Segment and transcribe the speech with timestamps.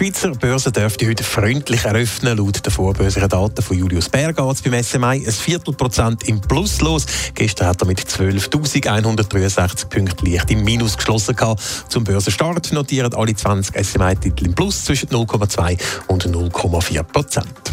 [0.00, 2.38] Die Schweizer Börse dürfte heute freundlich eröffnen.
[2.38, 6.80] Laut den vorbörslichen Daten von Julius Berg geht es beim SMI ein Viertelprozent im Plus
[6.80, 7.04] los.
[7.34, 11.36] Gestern hat er mit 12.163 Punkten leicht im Minus geschlossen.
[11.36, 11.60] Gehabt.
[11.88, 17.69] Zum Börsenstart notieren alle 20 SMI-Titel im Plus zwischen 0,2 und 0,4 Prozent.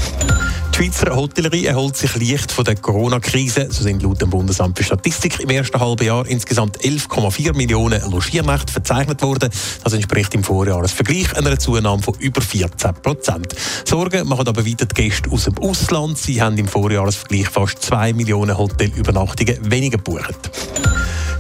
[0.78, 3.70] Die Schweizer Hotellerie erholt sich leicht von der Corona-Krise.
[3.72, 8.72] So sind laut dem Bundesamt für Statistik im ersten halben Jahr insgesamt 11,4 Millionen Logiernächte
[8.72, 9.50] verzeichnet worden.
[9.84, 13.56] Das entspricht im Vorjahresvergleich einer Zunahme von über 14 Prozent.
[13.86, 16.20] Sorgen machen aber weiter die Gäste aus dem Ausland.
[16.20, 20.52] Sie haben im Vorjahresvergleich fast 2 Millionen Hotelübernachtungen weniger gebucht.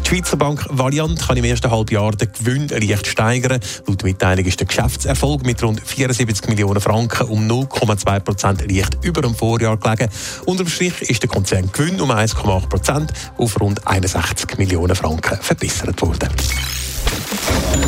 [0.07, 3.59] Die Schweizer Bank Valiant kann im ersten Halbjahr den Gewinn leicht steigern.
[3.87, 9.21] Laut Mitteilung ist der Geschäftserfolg mit rund 74 Millionen Franken um 0,2 Prozent leicht über
[9.21, 10.07] dem Vorjahr gelegen.
[10.45, 16.29] Unterm Strich ist der Konzerngewinn um 1,8 Prozent auf rund 61 Millionen Franken verbessert worden.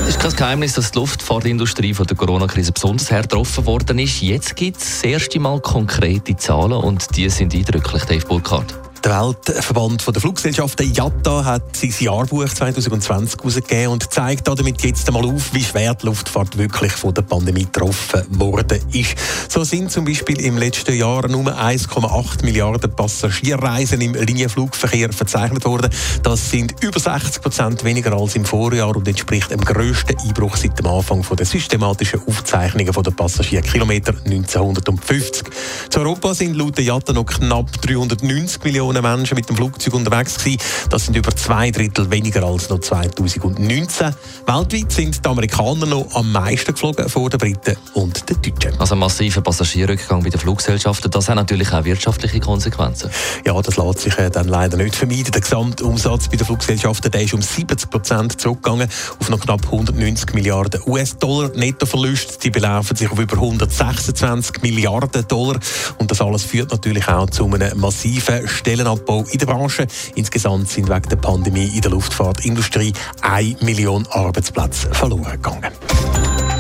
[0.02, 4.20] Es ist kein Geheimnis, dass die Luftfahrtindustrie von der Corona-Krise besonders hart getroffen worden ist.
[4.22, 8.89] Jetzt gibt es das erste Mal konkrete Zahlen und die sind eindrücklich, Dave Burkhardt.
[9.04, 15.26] Der Weltverband der Fluggesellschaften IATA hat sein Jahrbuch 2020 herausgegeben und zeigt damit jetzt einmal
[15.26, 19.16] auf, wie schwer die Luftfahrt wirklich von der Pandemie getroffen worden ist.
[19.48, 25.90] So sind zum Beispiel im letzten Jahr nur 1,8 Milliarden Passagierreisen im Linienflugverkehr verzeichnet worden.
[26.24, 30.78] Das sind über 60 Prozent weniger als im Vorjahr und entspricht dem grössten Einbruch seit
[30.78, 35.46] dem Anfang der systematischen Aufzeichnungen der Passagierkilometer 1950.
[35.90, 40.38] Zu Europa sind laut IATA noch knapp 390 Millionen Millionen Menschen mit dem Flugzeug unterwegs
[40.38, 40.60] gewesen.
[40.90, 44.14] Das sind über zwei Drittel weniger als noch 2019.
[44.46, 48.80] Weltweit sind die Amerikaner noch am meisten geflogen vor den Briten und den Deutschen.
[48.80, 53.10] Also massiver Passagierrückgang bei den Fluggesellschaften, das hat natürlich auch wirtschaftliche Konsequenzen.
[53.46, 55.32] Ja, das lässt sich äh, dann leider nicht vermeiden.
[55.32, 60.34] Der Gesamtumsatz bei den Fluggesellschaften der ist um 70 Prozent zurückgegangen auf noch knapp 190
[60.34, 61.50] Milliarden US-Dollar.
[61.56, 65.60] Nettoverluste die belaufen sich auf über 126 Milliarden Dollar
[65.98, 69.88] und das alles führt natürlich auch zu einem massiven Stellen Stellenabbau in der Branche.
[70.16, 75.74] Insgesamt sind wegen der Pandemie in der Luftfahrtindustrie 1 Million Arbeitsplätze verloren gegangen.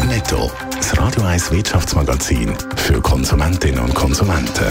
[0.06, 4.66] Netto, das Radio 1 Wirtschaftsmagazin für Konsumentinnen und Konsumenten.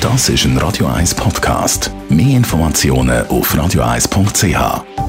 [0.00, 1.92] Das ist ein Radio 1 Podcast.
[2.08, 5.03] Mehr Informationen auf radio1.ch.